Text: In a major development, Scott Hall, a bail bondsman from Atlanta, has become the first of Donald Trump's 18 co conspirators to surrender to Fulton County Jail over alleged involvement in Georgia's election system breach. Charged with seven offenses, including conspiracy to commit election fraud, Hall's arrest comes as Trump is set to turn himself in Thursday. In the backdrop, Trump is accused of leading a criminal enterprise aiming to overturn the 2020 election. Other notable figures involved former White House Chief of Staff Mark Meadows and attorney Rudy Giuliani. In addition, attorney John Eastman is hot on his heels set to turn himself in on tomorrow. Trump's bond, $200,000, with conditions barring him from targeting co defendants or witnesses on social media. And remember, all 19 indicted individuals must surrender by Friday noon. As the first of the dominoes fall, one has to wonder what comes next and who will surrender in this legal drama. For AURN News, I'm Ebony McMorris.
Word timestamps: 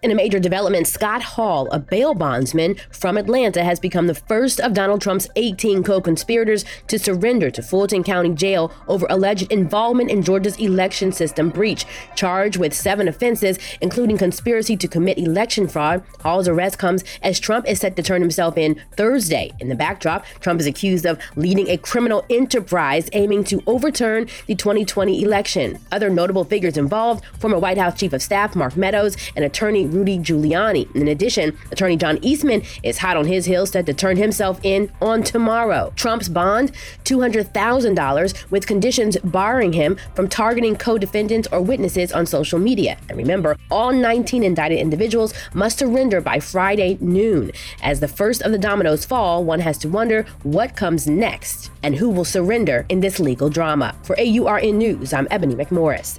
In 0.00 0.12
a 0.12 0.14
major 0.14 0.38
development, 0.38 0.86
Scott 0.86 1.22
Hall, 1.22 1.68
a 1.72 1.80
bail 1.80 2.14
bondsman 2.14 2.76
from 2.92 3.16
Atlanta, 3.16 3.64
has 3.64 3.80
become 3.80 4.06
the 4.06 4.14
first 4.14 4.60
of 4.60 4.72
Donald 4.72 5.00
Trump's 5.00 5.28
18 5.34 5.82
co 5.82 6.00
conspirators 6.00 6.64
to 6.86 7.00
surrender 7.00 7.50
to 7.50 7.62
Fulton 7.62 8.04
County 8.04 8.32
Jail 8.32 8.70
over 8.86 9.08
alleged 9.10 9.50
involvement 9.50 10.08
in 10.08 10.22
Georgia's 10.22 10.56
election 10.58 11.10
system 11.10 11.50
breach. 11.50 11.84
Charged 12.14 12.58
with 12.58 12.74
seven 12.74 13.08
offenses, 13.08 13.58
including 13.80 14.16
conspiracy 14.16 14.76
to 14.76 14.86
commit 14.86 15.18
election 15.18 15.66
fraud, 15.66 16.04
Hall's 16.20 16.46
arrest 16.46 16.78
comes 16.78 17.02
as 17.20 17.40
Trump 17.40 17.66
is 17.66 17.80
set 17.80 17.96
to 17.96 18.02
turn 18.02 18.20
himself 18.20 18.56
in 18.56 18.80
Thursday. 18.96 19.52
In 19.58 19.68
the 19.68 19.74
backdrop, 19.74 20.24
Trump 20.38 20.60
is 20.60 20.66
accused 20.68 21.06
of 21.06 21.18
leading 21.34 21.68
a 21.68 21.76
criminal 21.76 22.24
enterprise 22.30 23.10
aiming 23.14 23.42
to 23.44 23.64
overturn 23.66 24.28
the 24.46 24.54
2020 24.54 25.24
election. 25.24 25.76
Other 25.90 26.08
notable 26.08 26.44
figures 26.44 26.76
involved 26.76 27.24
former 27.40 27.58
White 27.58 27.78
House 27.78 27.98
Chief 27.98 28.12
of 28.12 28.22
Staff 28.22 28.54
Mark 28.54 28.76
Meadows 28.76 29.16
and 29.34 29.44
attorney 29.44 29.87
Rudy 29.88 30.18
Giuliani. 30.18 30.94
In 30.94 31.08
addition, 31.08 31.56
attorney 31.72 31.96
John 31.96 32.18
Eastman 32.22 32.62
is 32.82 32.98
hot 32.98 33.16
on 33.16 33.26
his 33.26 33.46
heels 33.46 33.70
set 33.70 33.86
to 33.86 33.94
turn 33.94 34.16
himself 34.16 34.60
in 34.62 34.90
on 35.00 35.22
tomorrow. 35.22 35.92
Trump's 35.96 36.28
bond, 36.28 36.72
$200,000, 37.04 38.50
with 38.50 38.66
conditions 38.66 39.16
barring 39.24 39.72
him 39.72 39.96
from 40.14 40.28
targeting 40.28 40.76
co 40.76 40.98
defendants 40.98 41.48
or 41.50 41.60
witnesses 41.60 42.12
on 42.12 42.26
social 42.26 42.58
media. 42.58 42.96
And 43.08 43.18
remember, 43.18 43.56
all 43.70 43.92
19 43.92 44.42
indicted 44.42 44.78
individuals 44.78 45.34
must 45.54 45.78
surrender 45.78 46.20
by 46.20 46.40
Friday 46.40 46.98
noon. 47.00 47.50
As 47.82 48.00
the 48.00 48.08
first 48.08 48.42
of 48.42 48.52
the 48.52 48.58
dominoes 48.58 49.04
fall, 49.04 49.44
one 49.44 49.60
has 49.60 49.78
to 49.78 49.88
wonder 49.88 50.26
what 50.42 50.76
comes 50.76 51.06
next 51.06 51.70
and 51.82 51.94
who 51.94 52.10
will 52.10 52.24
surrender 52.24 52.86
in 52.88 53.00
this 53.00 53.18
legal 53.18 53.48
drama. 53.48 53.94
For 54.02 54.16
AURN 54.18 54.78
News, 54.78 55.12
I'm 55.12 55.28
Ebony 55.30 55.54
McMorris. 55.54 56.18